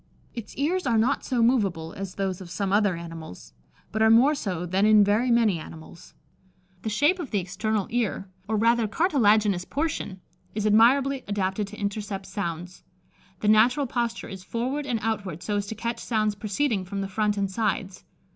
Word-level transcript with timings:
Its 0.33 0.55
ears 0.55 0.87
are 0.87 0.97
not 0.97 1.23
so 1.23 1.43
moveable 1.43 1.93
as 1.93 2.15
those 2.15 2.41
of 2.41 2.49
some 2.49 2.73
other 2.73 2.95
animals, 2.95 3.53
but 3.91 4.01
are 4.01 4.09
more 4.09 4.33
so 4.33 4.65
than 4.65 4.83
in 4.83 5.03
very 5.03 5.29
many 5.29 5.59
animals. 5.59 6.15
The 6.81 6.89
shape 6.89 7.19
of 7.19 7.29
the 7.29 7.37
external 7.37 7.85
ear, 7.91 8.27
or 8.47 8.55
rather 8.57 8.87
cartilaginous 8.87 9.63
portion, 9.63 10.19
is 10.55 10.65
admirably 10.65 11.23
adapted 11.27 11.67
to 11.67 11.79
intercept 11.79 12.25
sounds. 12.25 12.81
The 13.41 13.47
natural 13.47 13.85
posture 13.85 14.27
is 14.27 14.43
forward 14.43 14.87
and 14.87 14.97
outward, 15.03 15.43
so 15.43 15.57
as 15.57 15.67
to 15.67 15.75
catch 15.75 15.99
sounds 15.99 16.33
proceeding 16.33 16.83
from 16.83 17.01
the 17.01 17.07
front 17.07 17.37
and 17.37 17.51
sides. 17.51 18.03